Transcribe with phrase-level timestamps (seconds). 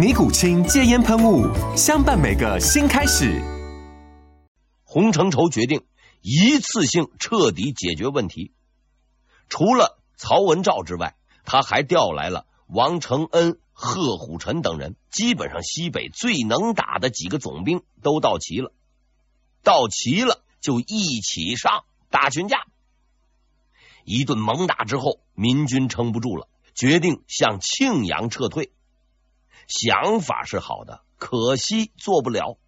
[0.00, 1.44] 尼古清戒烟喷雾，
[1.76, 3.38] 相伴每个新开始。
[4.82, 5.84] 洪承畴决定
[6.22, 8.54] 一次性彻底解决问题，
[9.50, 18.72] 除了曹文照之外，他还调来了王承恩、贺虎臣等人，基本上西北最能打的几个总兵都到齐了。
[19.62, 22.64] 到齐了，就一起上打群架。
[24.06, 28.72] 一顿猛打之后，民军撑不住了，决定向庆阳撤退。
[29.70, 32.58] 想法是好的，可惜做不了。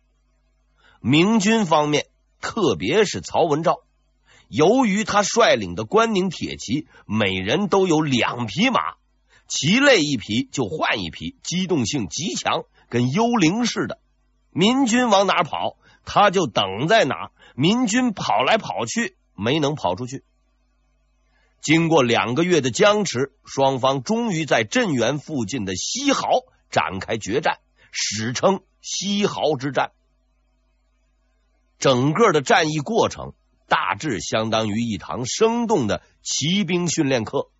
[1.00, 2.06] 明军方面，
[2.40, 3.80] 特别是曹文照，
[4.46, 8.78] 由于他率领的关宁铁骑每人都有两匹马，
[9.48, 13.98] 骑累一匹就换一匹，机动性极强，跟幽灵似的。
[14.50, 17.32] 民军往哪跑，他就等在哪。
[17.56, 20.22] 民军跑来跑去，没能跑出去。
[21.60, 26.44] 经过两个月的僵持，双方终于在镇原附近的西壕。
[26.72, 27.60] 展开决战，
[27.92, 29.92] 史称西濠之战。
[31.78, 33.34] 整个的战役过程
[33.68, 37.50] 大致相当于一堂生动的骑兵训练课。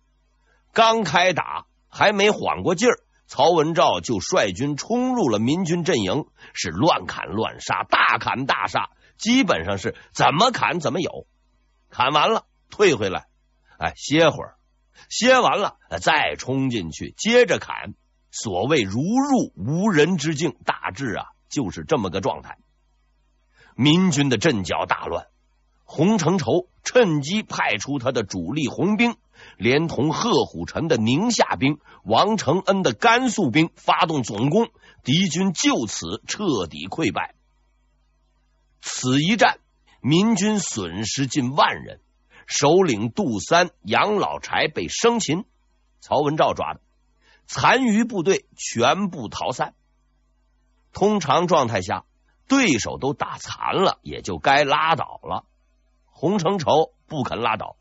[0.73, 11.27] 刚开打还没缓过劲儿，曹文照就率军冲入了民军阵营，是乱砍乱杀，大砍大杀，基本上是怎么砍怎么有。
[11.89, 13.27] 砍完了退回来，
[13.77, 14.55] 哎，歇会儿，
[15.09, 17.93] 歇完了再冲进去，接着砍。
[18.35, 22.57] 所谓如入无人之境，大致啊就是这么个状态。
[23.75, 25.27] 民军的阵脚大乱，
[25.83, 29.15] 洪承畴趁机派出他的主力红兵，
[29.57, 34.69] 连同贺虎臣的宁夏兵、王承恩的甘肃兵发动总攻，
[35.03, 37.35] 敌军就此彻底溃败。
[38.81, 39.59] 此一战，
[40.01, 41.99] 民军损失近万人，
[42.47, 45.45] 首领杜三、杨老柴被生擒，
[45.99, 46.81] 曹文照抓的。
[47.45, 49.73] 残余部队全部逃散。
[50.91, 52.05] 通常状态下，
[52.47, 55.45] 对手都打残了，也就该拉倒了。
[56.11, 57.75] 洪承畴不肯拉倒，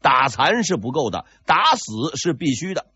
[0.00, 2.86] 打残是不够的，打死是必须的。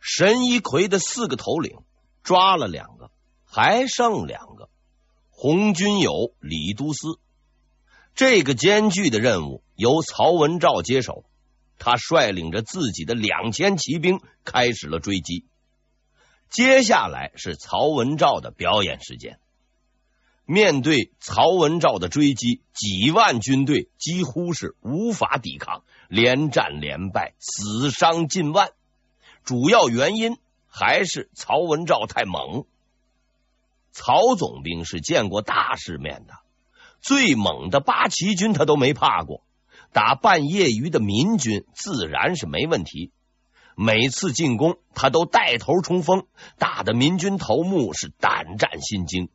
[0.00, 1.78] 神一揆的四个头领
[2.22, 3.10] 抓了两个，
[3.44, 4.68] 还剩两个。
[5.30, 7.18] 洪军友、李都司，
[8.14, 11.24] 这个艰巨的任务由曹文照接手。
[11.78, 15.44] 他率领着自己的两千骑兵开始了追击。
[16.48, 19.38] 接下来是曹文照的表演时间。
[20.44, 28.70] 面对曹文照的追击，几万军队几乎是无法抵抗，连战连败，死伤近万。
[29.42, 30.38] 主要原因
[30.68, 32.64] 还是曹文照太猛。
[33.90, 36.34] 曹总兵是见过大世面的，
[37.00, 39.42] 最猛的八旗军他都没怕过。
[39.92, 43.12] 打半业余的民军自然是没问题，
[43.76, 46.26] 每次进攻他都带头冲锋，
[46.58, 49.28] 打得民军头目是胆战心惊。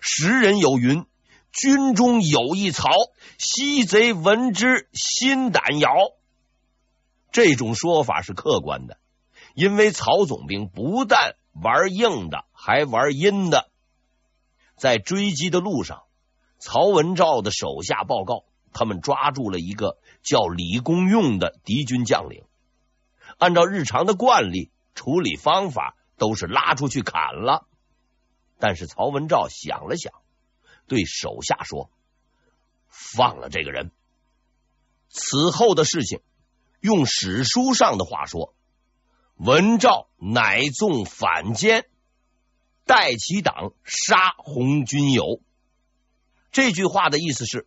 [0.00, 1.04] 时人有云
[1.52, 2.90] ：“军中有一曹，
[3.38, 5.90] 西贼闻之心胆摇。”
[7.32, 8.98] 这种说法是客观的，
[9.54, 13.70] 因为曹总兵不但玩硬的，还玩阴的。
[14.76, 16.04] 在追击的路上，
[16.58, 18.44] 曹文照的手下报告。
[18.72, 22.44] 他们抓住了一个叫李公用的敌军将领，
[23.38, 27.66] 按照日常的惯例，处理方法都是拉出去砍了。
[28.58, 30.12] 但是曹文照想了想，
[30.86, 31.90] 对手下说
[32.86, 33.90] ：“放了这个人。”
[35.08, 36.20] 此后的事情，
[36.80, 38.54] 用史书上的话说
[39.36, 41.86] ：“文照乃纵反间，
[42.84, 45.40] 带其党杀红军友。”
[46.52, 47.66] 这句话的意思是。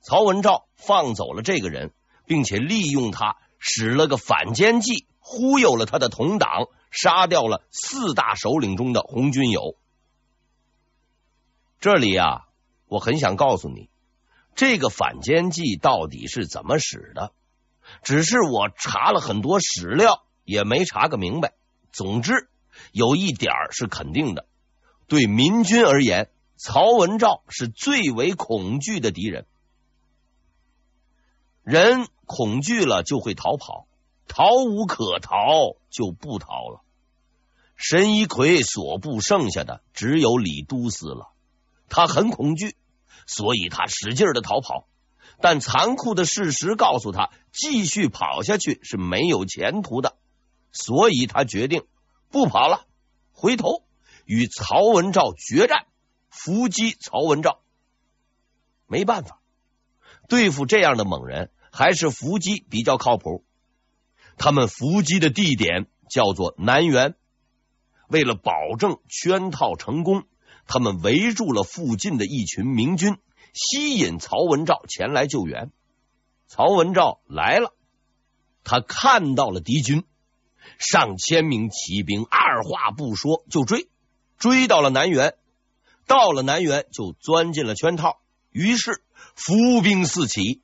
[0.00, 1.92] 曹文照放走了这个人，
[2.26, 9.76] 并且利用他使了个反间计，忽悠了他的同党，杀掉了四大首领中的红军友。
[11.80, 12.46] 这里啊，
[12.86, 13.88] 我很想告诉你，
[14.54, 17.32] 这个反间计到底是怎么使的。
[18.02, 21.54] 只是我查了很多史料，也没查个明白。
[21.92, 22.48] 总之，
[22.92, 24.46] 有一点是肯定的：
[25.06, 29.46] 对民军而言，曹文照是最为恐惧的敌人。
[31.68, 33.86] 人恐惧了就会逃跑，
[34.26, 36.80] 逃无可逃就不逃了。
[37.76, 41.28] 神一奎所部剩下的只有李都司了，
[41.90, 42.74] 他很恐惧，
[43.26, 44.86] 所以他使劲的逃跑。
[45.42, 50.16] 但残酷的事实告诉他，继续跑下去是没有前途的，
[50.72, 51.84] 所以他决定
[52.30, 52.86] 不跑了，
[53.32, 53.82] 回头
[54.24, 55.84] 与曹文照决战，
[56.30, 57.60] 伏击曹文照。
[58.86, 59.42] 没办法，
[60.30, 63.44] 对付这样的猛人，还是伏击比较靠谱。
[64.36, 67.14] 他们伏击的地点叫做南园，
[68.08, 70.24] 为了保证圈套成功，
[70.66, 73.16] 他们围住了附近的一群明军。
[73.54, 75.70] 吸引曹文照前来救援。
[76.48, 77.72] 曹文照来了，
[78.64, 80.02] 他看到了敌军，
[80.80, 83.88] 上千名骑兵二话不说就追，
[84.36, 85.34] 追到了南园，
[86.08, 88.18] 到了南园就钻进了圈套。
[88.50, 89.00] 于是
[89.36, 90.60] 伏兵四起。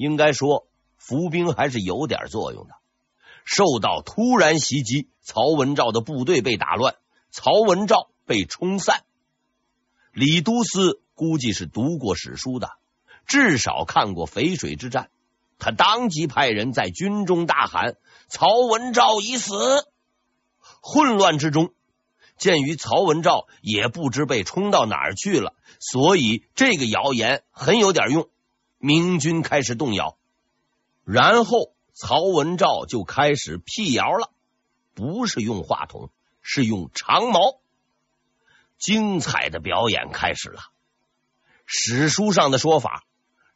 [0.00, 0.66] 应该说，
[0.96, 2.74] 伏兵还是有点作用的。
[3.44, 6.96] 受到突然袭击，曹文照的部队被打乱，
[7.30, 9.04] 曹文照被冲散。
[10.12, 11.00] 李都司。
[11.20, 12.70] 估计是读过史书的，
[13.26, 15.10] 至少看过淝水之战。
[15.58, 17.96] 他当即派人在军中大喊
[18.26, 19.52] ：“曹文照已死！”
[20.80, 21.74] 混乱之中，
[22.38, 28.26] 鉴于曹文照也不知被冲到哪儿去了，所以这个谣言很有点用。
[28.82, 30.16] 明军开始动摇，
[31.04, 34.32] 然后曹文照就开始辟谣了，
[34.94, 36.08] 不是用话筒，
[36.40, 37.60] 是用长矛。
[38.78, 40.62] 精彩的表演开始了。
[41.66, 43.04] 史书上的说法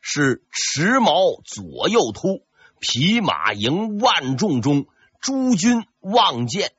[0.02, 2.44] 是持矛左右突，
[2.78, 4.86] 匹马迎万众中，
[5.20, 6.72] 诸军望见。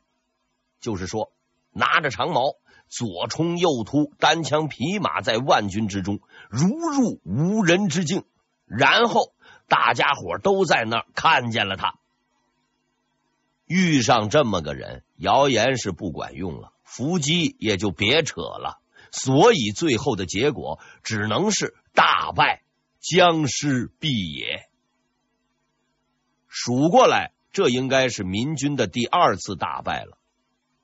[0.79, 1.31] 就是说，
[1.71, 2.57] 拿着长矛
[2.87, 8.23] 左冲右突，单枪匹马在万军之中，如入无人之境。
[8.65, 9.33] 然后
[9.67, 11.95] 大家伙都在那儿看见了他。
[13.65, 18.79] 遇上这么个人，谣言是不管用了，伏击也就别扯了。
[19.11, 22.63] 所以最后的结果只能是大败，
[22.99, 24.69] 僵尸必也。
[26.47, 30.17] 数过来，这应该是民军的第二次大败了。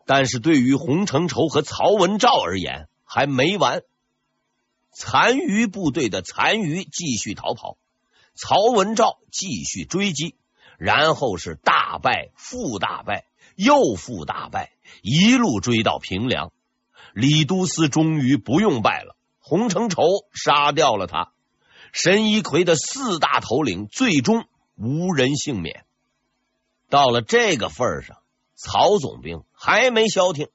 [0.06, 3.84] 但是对于洪承畴和曹文照而言，还没完。
[4.92, 7.78] 残余部队的残余继续逃跑，
[8.36, 10.36] 曹文照继续追击，
[10.78, 16.52] 然后是大败复大败，又复大败，一路追到平凉。
[17.14, 20.04] 李都司终于不用败了，洪承畴
[20.34, 21.34] 杀掉了他，
[21.92, 24.46] 神一奎的四大头领最终
[24.76, 25.86] 无人幸免。
[26.90, 28.18] 到了这个份上，
[28.56, 30.50] 曹总兵还没消停，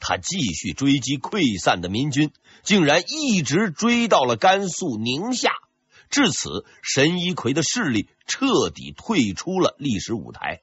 [0.00, 2.32] 他继续追击溃散的民军，
[2.62, 5.52] 竟然一直追到了甘肃宁夏。
[6.08, 10.62] 至此，神一奎的势力彻底退出了历史舞台，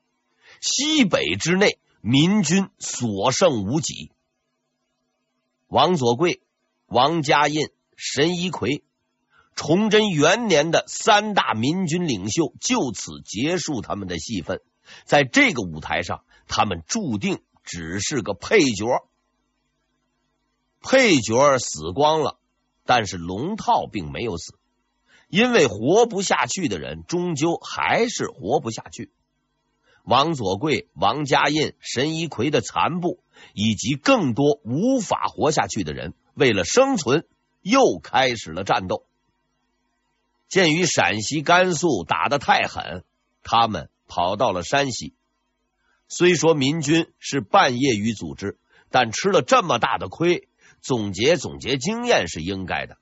[0.60, 4.12] 西北之内，民军所剩无几。
[5.68, 6.42] 王左贵、
[6.88, 8.84] 王家印、神一奎，
[9.56, 14.62] 崇祯元年的三大民军领袖就此结束他们的戏份。
[15.06, 18.86] 在这个舞台上，他们注定只是个配角。
[20.81, 22.38] 配角死光了，
[22.86, 24.55] 但是龙套并没有死，
[25.29, 29.12] 因为活不下去的人终究还是活不下去。
[30.03, 33.19] 王左贵、王家印、神一奎的残部。
[33.53, 37.27] 以及更多无法活下去的人，为了生存，
[37.62, 39.05] 又开始了战斗。
[40.48, 43.03] 鉴于陕西、甘肃打得太狠，
[43.43, 45.13] 他们跑到了山西。
[46.07, 48.57] 虽说民军是半业余组织，
[48.89, 50.48] 但吃了这么大的亏，
[50.81, 52.98] 总结总结经验是应该的。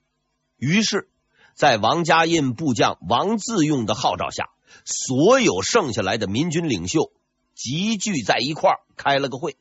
[0.57, 1.09] 于是，
[1.53, 4.49] 在王家印部将王自用的号召下，
[4.83, 7.11] 所有剩下来的民军领袖
[7.53, 9.57] 集聚在一块儿，开了个会。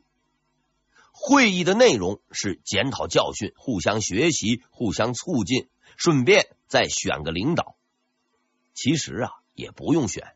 [1.13, 7.77] 会议的内容是检讨教训，互相学习，互相促进，顺便再选个领导。
[8.75, 10.35] 其实啊，也不用选，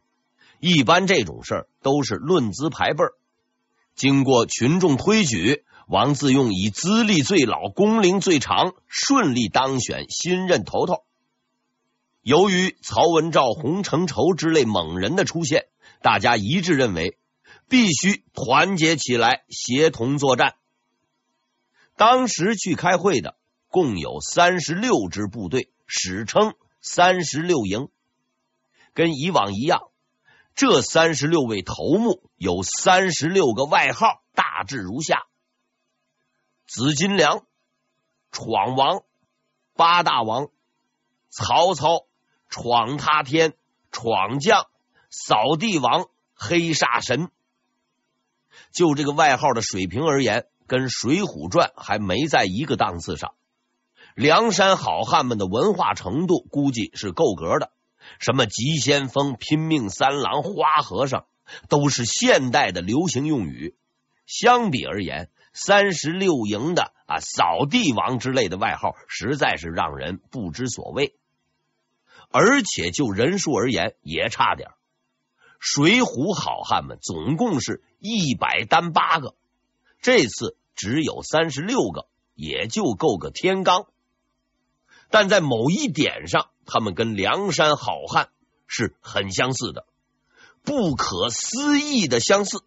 [0.61, 3.15] 一般这种事儿都是论资排辈儿。
[3.97, 11.05] 经过群众推举，王自用以资历最老、工龄最长，顺利当选新任头头。
[12.21, 15.65] 由于曹文照、洪承畴之类猛人的出现，
[16.03, 17.17] 大家一致认为
[17.71, 20.57] 必须团结起来，协同作战。
[21.97, 23.37] 当时去开会的
[23.69, 26.53] 共有三十六支部队，史称
[26.83, 27.89] 三十六营。
[28.93, 29.81] 跟以往一样，
[30.55, 35.23] 这三十六位头目有三十六个外号，大致如下：
[36.69, 37.47] 紫金梁、
[38.31, 39.03] 闯王、
[39.75, 40.49] 八大王、
[41.31, 42.05] 曹操、
[42.51, 43.55] 闯他天、
[43.91, 44.67] 闯将、
[45.09, 47.31] 扫地王、黑煞神。
[48.71, 53.33] 就这个外号的水平而言，跟《水浒传》还没在一个档次上。
[54.15, 57.73] 梁山好汉们的文化程度估计是够格的，
[58.19, 61.25] 什么急先锋、拼命三郎、花和尚，
[61.71, 63.75] 都是现代的流行用语。
[64.27, 71.17] 相比而言，三十六营的啊扫地王之类的外号，实在是让人不知所谓。
[72.31, 74.71] 而且就人数而言，也差点。
[75.59, 79.35] 水浒好汉们总共是一百单八个，
[80.01, 83.87] 这次只有三十六个，也就够个天罡。
[85.11, 88.29] 但在某一点上，他们跟梁山好汉
[88.69, 89.87] 是很相似的，
[90.63, 92.63] 不可思议的相似。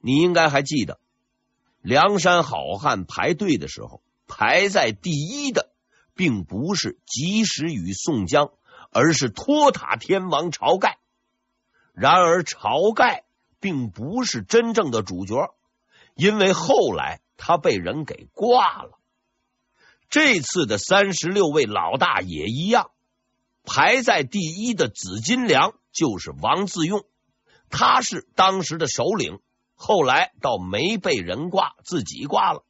[0.00, 0.98] 你应该还记得，
[1.82, 5.70] 梁山好汉排队的时候，排在第一的
[6.14, 8.50] 并不是及时雨宋江，
[8.90, 10.98] 而是托塔天王晁盖。
[11.92, 13.24] 然而，晁盖
[13.60, 15.54] 并不是真正的主角，
[16.14, 18.98] 因为后来他被人给挂了。
[20.08, 22.90] 这次的三十六位老大也一样，
[23.64, 27.04] 排在第一的紫金梁就是王自用，
[27.68, 29.40] 他是当时的首领，
[29.82, 32.62] 后来倒没被人挂，自己挂了。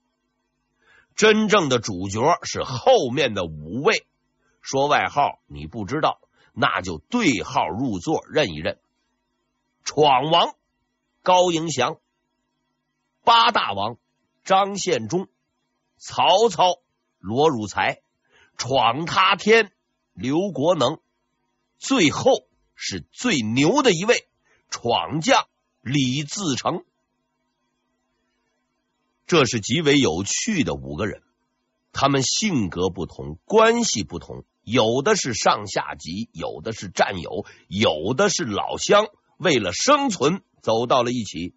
[1.17, 4.07] 真正的主角是后面的五位，
[4.63, 6.21] 说外号你不知道，
[6.53, 8.79] 那就对号入座认一认。
[9.83, 10.55] 闯王
[11.25, 11.99] 高迎祥，
[13.25, 13.97] 八大王
[14.45, 15.27] 张献忠，
[15.97, 16.77] 曹操
[17.19, 18.03] 罗汝才，
[18.57, 19.73] 闯他天
[20.13, 21.01] 刘国能，
[21.77, 24.29] 最后是最牛的一位
[24.69, 25.49] 闯将
[25.81, 26.85] 李自成。
[29.31, 31.23] 这是极为有趣的五个人，
[31.93, 39.07] 他们性格不同，关系不同，有的是上下级，有的是战友，有的是老乡。
[39.39, 41.55] 为了生存，走到了一起。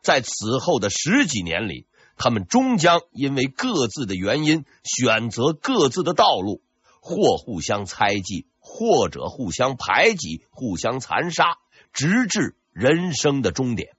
[0.00, 6.62] 在此后的十几年里，他们终将因为各自的原因选择各自的道路，
[7.02, 11.58] 或互相猜忌，或者互相排挤，互相残杀，
[11.92, 13.94] 直至人生的终点。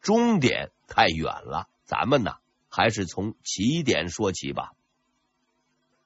[0.00, 2.36] 终点太远了，咱们呢，
[2.68, 4.72] 还是从起点说起吧。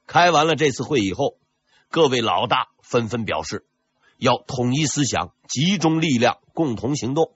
[0.07, 1.39] 开完了这次会以后，
[1.89, 3.65] 各位老大纷纷表示。
[4.17, 7.35] 要统一思想，集中力量，共同行动。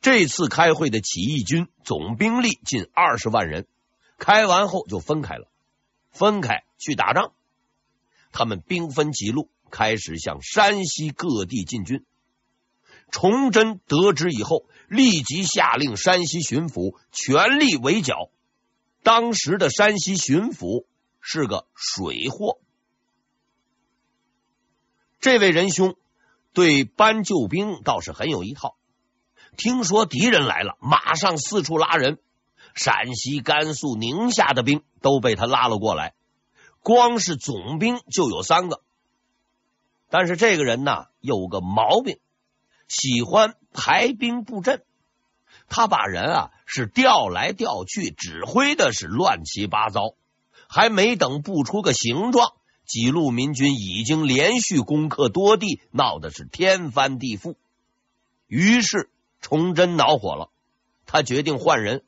[0.00, 3.68] 这次开会的起义军总兵力近二十万人，
[4.18, 5.48] 开完后就分开了，
[6.10, 7.32] 分开去打仗。
[8.32, 12.04] 他们兵分几路，开始向山西各地进军。
[13.10, 18.30] 崇祯得知以后，立即下令山西巡抚全力围剿。
[19.02, 20.84] 当时的山西巡抚
[21.20, 22.58] 是个水货。
[25.20, 25.96] 这位仁兄
[26.52, 28.76] 对搬救兵倒是很有一套。
[29.56, 32.18] 听说敌人来了，马上四处拉人，
[32.74, 36.14] 陕西、甘肃、宁夏的兵都被他拉了过来，
[36.80, 38.82] 光是总兵就有三个。
[40.08, 42.18] 但是这个人呢，有个毛病，
[42.90, 44.82] 喜欢排兵布阵。
[45.68, 50.14] 他把人啊是调来调去，指挥的是乱七八糟，
[50.68, 52.54] 还没等布出个形状。
[52.84, 57.54] 几路民军已经连续攻克多地，闹得是天翻地覆。
[58.48, 59.08] 于是
[59.40, 60.50] 崇祯恼火了，
[61.06, 62.02] 他决定换人，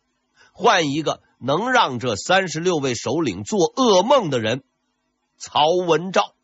[0.53, 4.65] 换一个能让这三十六位首领做噩梦的人——
[5.39, 6.35] 曹文照。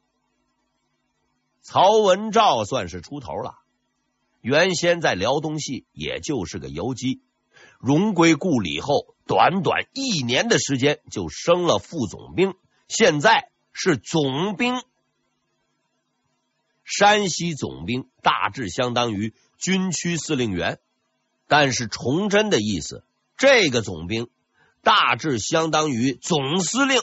[1.61, 3.59] 曹文照算是出头了，
[4.41, 7.21] 原先在辽东系，也就是个游击，
[7.79, 12.55] 荣归故里后，短短一年的时间就升了副总兵，
[12.89, 13.51] 现在。
[13.81, 14.83] 是总兵，
[16.83, 20.81] 山西总兵大致相当于军区司令员，
[21.47, 23.05] 但是崇祯的意思，
[23.37, 24.31] 这个总兵
[24.83, 27.01] 大致相当于总司令，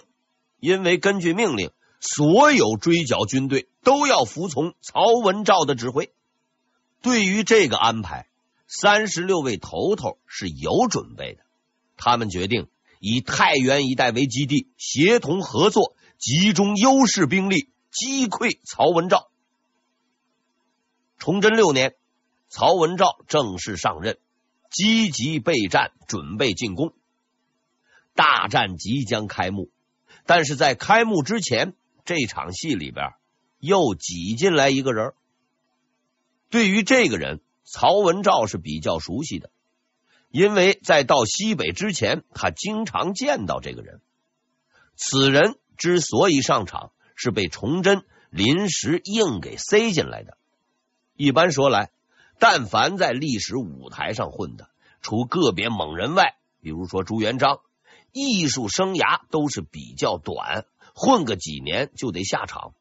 [0.60, 6.12] 因为根据命令，所有追剿军队都要服从曹文照的指挥。
[7.06, 8.28] 对于这个安排，
[8.66, 11.44] 三十六位头头是有准备的，
[11.98, 12.68] 他们决定
[13.00, 15.96] 以太原一带为基地，协同合作。
[16.18, 19.30] 集中优势兵力击溃曹文照。
[21.20, 21.94] 崇祯六年，
[22.50, 24.18] 曹文照正式上任，
[24.72, 26.92] 积极备战，准备进攻。
[28.16, 29.70] 大战即将开幕，
[30.26, 33.12] 但是在开幕之前，这场戏里边
[33.60, 35.14] 又挤进来一个人。
[36.50, 39.50] 对于这个人，曹文照是比较熟悉的，
[40.30, 44.02] 因为在到西北之前，他经常见到这个人。
[44.96, 50.38] 此人之所以上场，是被崇祯临时硬给塞进来的。
[51.16, 51.90] 一般说来，
[52.40, 54.70] 但凡在历史舞台上混的，
[55.02, 57.60] 除个别猛人外，比如说朱元璋，
[58.12, 62.74] 艺术生涯都是比较短，混个几年就得下场。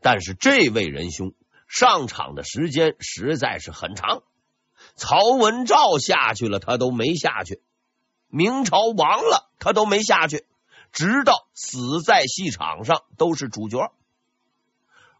[0.00, 1.32] 但是这位仁兄
[1.72, 4.22] 上场的时间实在是很长，
[4.94, 7.62] 曹文照下去了，他都没下去；
[8.28, 10.44] 明朝亡了，他都没下去。
[10.92, 13.90] 直到死在戏场上，都是主角。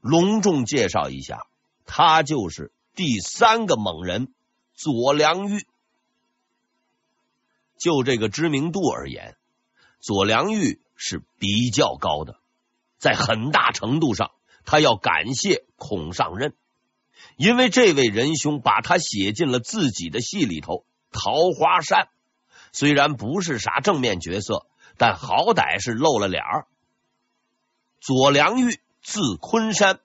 [0.03, 1.47] 隆重介绍一下，
[1.87, 4.35] 他就是第三个猛人
[4.75, 5.67] 左良玉。
[7.79, 9.39] 就这个知名度而言，
[10.01, 12.37] 左良玉是比较高的。
[12.99, 14.33] 在很大程度上，
[14.65, 16.55] 他要感谢孔尚任，
[17.37, 20.85] 因为这位仁兄把他写进了自己的戏里头。
[21.11, 22.09] 桃花扇
[22.73, 24.67] 虽然不是啥正面角色。
[24.99, 26.67] 但好歹是露了脸儿。
[28.01, 30.01] 左良玉字昆山，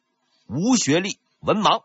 [0.47, 1.83] 无学历，文盲。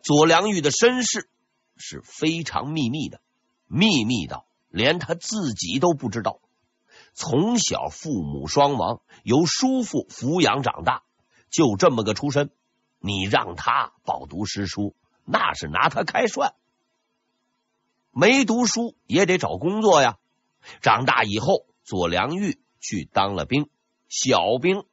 [0.00, 1.28] 左良玉的身世
[1.76, 3.20] 是非常秘密的，
[3.66, 6.40] 秘密到连他自己都不知道。
[7.12, 11.02] 从小父母双亡，由叔父抚养长大，
[11.50, 12.50] 就这么个出身。
[12.98, 16.54] 你让他饱读诗书，那是拿他开涮。
[18.10, 20.18] 没读书也得找工作呀。
[20.80, 21.66] 长大以后。
[21.82, 23.68] 左良玉去当了兵，
[24.08, 24.84] 小兵。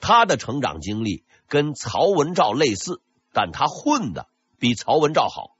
[0.00, 3.00] 他的成长经历跟曹文照类似，
[3.32, 4.26] 但他混的
[4.58, 5.56] 比曹文照好。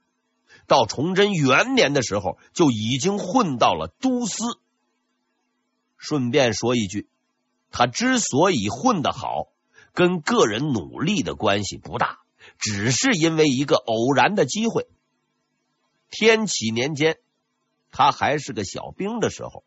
[0.67, 4.59] 到崇祯元年的时候，就已经混到了都司。
[5.99, 7.09] 顺便说一句，
[7.73, 9.49] 他之所以混得好，
[9.93, 12.21] 跟个人努力的关系不大，
[12.59, 14.87] 只是因为一个偶然的机会。
[16.11, 17.19] 天启年间，
[17.91, 19.65] 他还是个小兵的时候。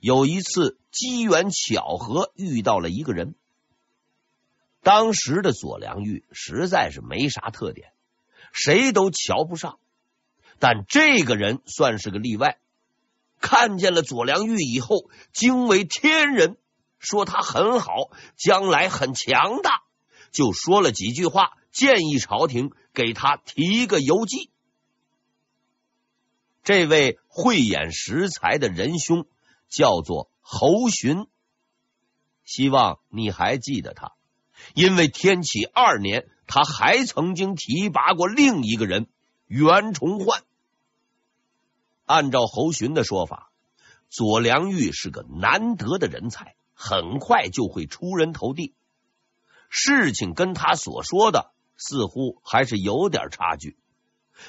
[0.00, 3.34] 有一次机缘巧合遇到了一个人，
[4.82, 7.90] 当时的左良玉实在是没啥特点，
[8.52, 9.80] 谁都瞧不上。
[10.60, 12.58] 但这个人算是个例外，
[13.40, 16.56] 看见了左良玉以后惊为天人，
[16.98, 19.82] 说他很好，将来很强大，
[20.30, 24.50] 就说了几句话，建议朝廷给他提个游击。
[26.62, 29.26] 这位慧眼识才的仁兄。
[29.70, 31.26] 叫做侯洵，
[32.42, 34.14] 希望你还记得他，
[34.72, 39.10] 因为天启二年，他还曾经提拔过另一个人
[39.46, 40.42] 袁崇焕。
[42.06, 43.52] 按照侯洵的说法，
[44.08, 48.72] 左良玉是个难得的人才，很快就会出人头地。
[49.68, 53.76] 事情跟他所说的似乎还是有点差距。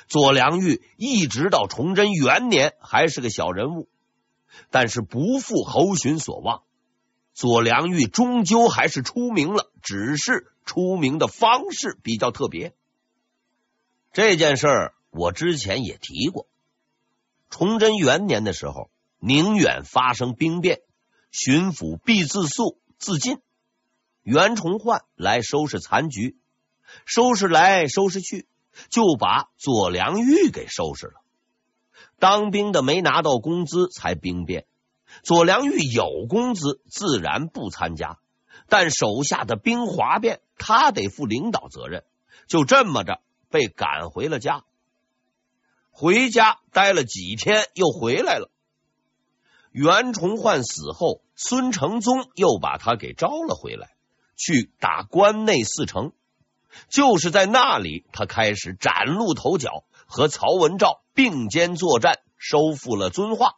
[0.07, 3.89] 左良玉一直到崇祯元年还是个小人物。
[4.71, 6.63] 但是不负侯洵所望，
[7.33, 12.73] 左良玉终究还是出名了，只是出名的方式比较特别。
[14.11, 16.47] 这件事儿我之前也提过。
[17.49, 18.89] 崇祯元年的时候，
[19.19, 20.81] 宁远发生兵变，
[21.31, 23.39] 巡抚毕自肃自尽，
[24.23, 26.37] 袁崇焕来收拾残局，
[27.05, 28.47] 收拾来收拾去，
[28.89, 31.13] 就把左良玉给收拾了。
[32.17, 34.65] 当兵的没拿到工资才兵变，
[35.23, 38.19] 左良玉有工资，自然不参加。
[38.67, 42.03] 但手下的兵哗变，他得负领导责任。
[42.47, 44.63] 就这么着被赶回了家。
[45.91, 48.51] 回家待了几天，又回来了。
[49.71, 53.95] 袁崇焕死后，孙承宗又把他给招了回来，
[54.35, 56.13] 去打关内四城。
[56.89, 59.83] 就是在那里，他开始崭露头角。
[60.11, 63.57] 和曹文照并肩作战，收复了遵化。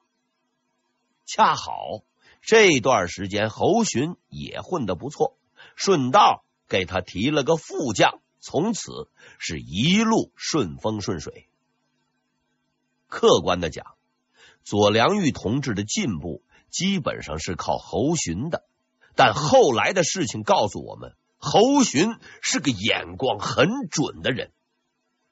[1.25, 2.01] 恰好
[2.41, 5.37] 这段时间，侯洵也混得不错，
[5.77, 11.47] 顺道给他提了个副将，从此是一路顺风顺水。
[13.07, 13.95] 客观的讲，
[14.63, 18.63] 左良玉同志的进步基本上是靠侯洵的，
[19.15, 24.51] 但后来的事情告诉我们，侯洵是个眼光很准的人。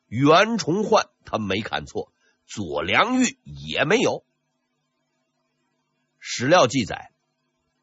[0.07, 2.11] 袁崇焕他没看错，
[2.45, 4.23] 左良玉也没有。
[6.17, 7.11] 史料记载，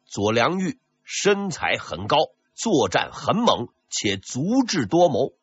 [0.05, 2.17] 左良玉身材很高，
[2.53, 5.33] 作战很猛，且足智多谋。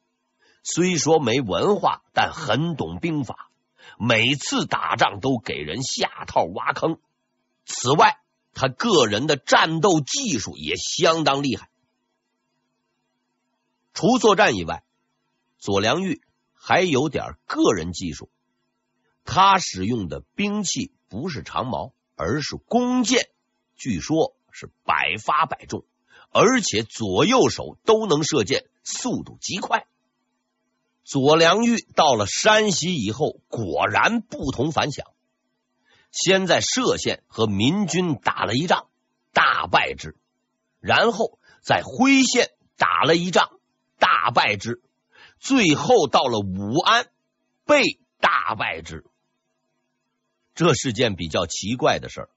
[0.62, 3.50] 虽说没文化，但很懂兵法。
[3.98, 6.98] 每次打仗都给人下套挖坑。
[7.66, 8.18] 此外，
[8.52, 11.70] 他个人的战斗技术也相当厉害。
[13.92, 14.82] 除作战以外，
[15.58, 18.30] 左良玉还有点个人技术。
[19.24, 23.30] 他使用的兵器不是长矛，而是弓箭，
[23.76, 25.84] 据说是百发百中，
[26.30, 29.86] 而且左右手都能射箭，速度极快。
[31.04, 35.06] 左良玉到了山西以后，果然不同凡响。
[36.10, 38.86] 先在歙县和民军打了一仗，
[39.32, 40.12] 大败之；
[40.80, 43.58] 然后在辉县打了一仗，
[43.98, 44.80] 大败之；
[45.38, 47.08] 最后到了武安，
[47.66, 49.04] 被大败之。
[50.54, 52.30] 这是件比较奇怪的事儿。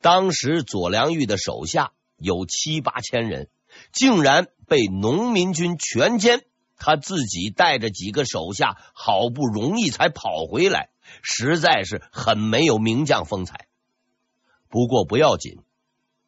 [0.00, 3.48] 当时左良玉的手下有七八千人，
[3.92, 6.42] 竟然被农民军全歼。
[6.76, 10.90] 他自己带着几个手下，好不容易才跑回来，
[11.22, 13.66] 实在是很没有名将风采。
[14.68, 15.58] 不过不要紧，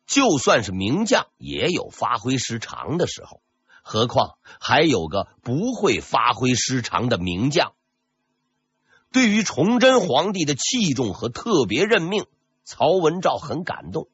[0.07, 3.43] 就算是名将，也有发挥失常的时候。
[3.83, 7.73] 何况还有个不会发挥失常的名将。
[9.11, 12.27] 对于崇祯皇帝的器重和特别任命，
[12.65, 14.09] 曹文照很感动。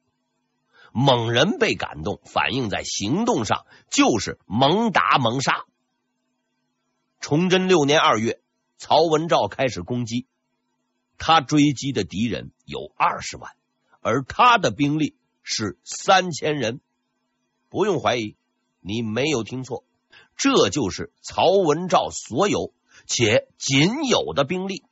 [0.92, 5.64] 猛人被感动，反映在行动上就是猛打猛杀。
[7.24, 8.38] 崇祯六年二月，
[8.76, 10.26] 曹文照开始攻击。
[11.16, 13.52] 他追击的敌人有二十万，
[14.02, 16.82] 而他的兵力是三千人。
[17.70, 18.36] 不用怀疑，
[18.80, 19.84] 你没有听错，
[20.36, 22.74] 这就是曹文照所有
[23.06, 24.84] 且仅有的兵力。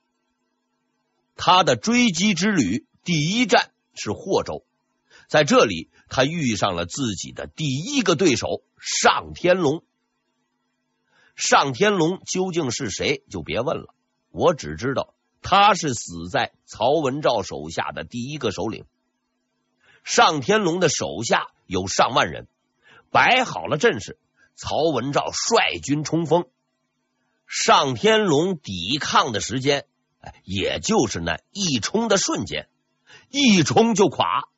[1.36, 4.64] 他的追击之旅第一站是霍州，
[5.28, 9.84] 在这里他遇上了自己的第一个对手上天龙。
[11.34, 13.22] 尚天龙究竟是谁？
[13.30, 13.94] 就别问了。
[14.30, 18.84] 我只知道他是死在曹文照手下的第一个首领。
[20.04, 22.48] 尚天龙的手下有上万人，
[23.10, 24.18] 摆好了阵势，
[24.54, 26.46] 曹文照率军冲锋。
[27.46, 29.86] 尚天龙抵抗的时间，
[30.44, 32.68] 也就是那一冲的瞬间，
[33.30, 34.48] 一冲就垮，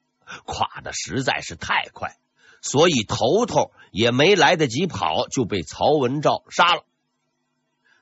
[0.44, 2.16] 垮的实在是太快。
[2.64, 6.86] 所以头头也没来得及跑，就被曹文照杀了。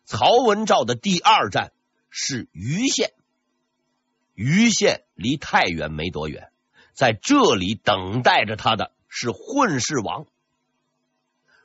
[0.05, 1.72] 曹文照的第二站
[2.11, 3.12] 是盂县，
[4.37, 6.53] 盂县离太原没多远，
[6.94, 10.27] 在这里等待着他的是混世王。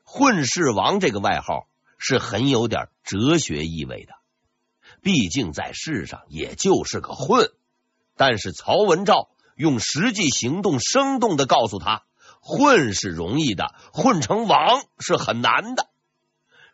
[0.02, 1.68] 混世王这个外号
[2.00, 4.14] 是很有点哲学意味的，
[5.04, 7.52] 毕竟在世上也就是个混。
[8.16, 12.07] 但是曹文照用实际行动生动的告诉他。
[12.48, 15.90] 混是容易的，混成王是很难的。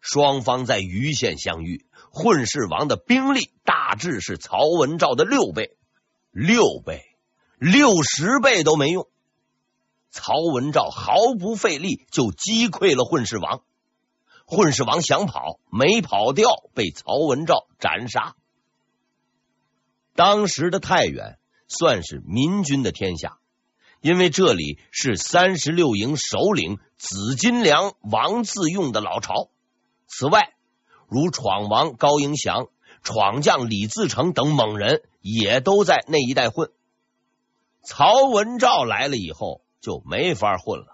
[0.01, 5.75] 双方在盂县相遇，混世王的兵力大致是曹文照的六倍，
[6.29, 7.01] 六倍、
[7.57, 9.07] 六十倍都没用。
[10.11, 13.63] 曹文照毫不费力就击溃了混世王。
[14.45, 18.35] 混世王想跑，没跑掉，被曹文照斩杀。
[20.13, 23.39] 当时的太原算是民军的天下。
[24.03, 29.47] 因为这里是三十六营首领紫金梁王自用的老巢，
[30.07, 30.53] 此外，
[31.07, 32.67] 如闯王高迎祥、
[33.01, 36.69] 闯将李自成等猛人也都在那一带混。
[37.81, 40.87] 曹文照来了以后就没法混了。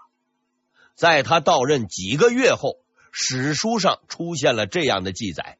[0.94, 2.76] 在他到任几个月后，
[3.10, 5.58] 史书上出现了这样的记载：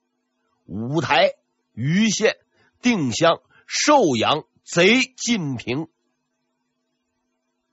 [0.66, 1.32] 五台、
[1.74, 2.36] 盂县、
[2.80, 5.88] 定襄、寿阳贼晋平。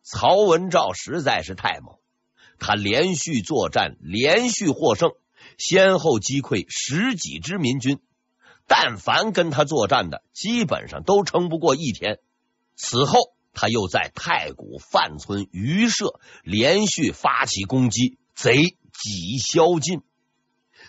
[0.10, 1.98] 曹文照实在是太猛，
[2.60, 5.12] 他连续作战，连续获胜，
[5.58, 8.00] 先后击溃十几支民军。
[8.68, 12.20] 但凡跟他作战的，基本上都撑不过一天。
[12.78, 20.04] 此后，他又在太谷、范村、榆社连续发起攻击，贼几消尽。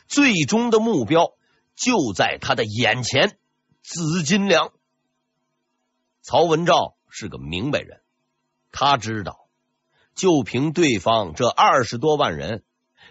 [0.07, 1.33] 最终的目标
[1.75, 3.37] 就在他的眼前——
[3.83, 4.73] 紫金梁。
[6.23, 8.01] 曹文照是个明白人。
[8.73, 9.49] 他知道，
[10.15, 12.63] 就凭对方这二十多万人，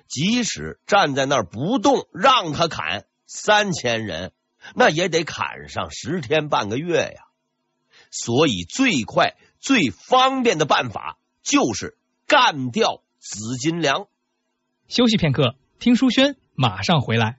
[0.07, 4.31] 即使站在那儿不动，让他砍三千人，
[4.75, 7.23] 那也得砍上十天半个月呀。
[8.11, 14.07] 所以，最快最方便的办法就是干掉紫金梁。
[14.87, 17.37] 休息片刻，听书轩，马上回来。